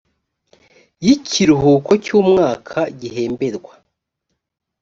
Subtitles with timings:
[1.05, 3.73] y ikiruhuko cy umwaka gihemberwa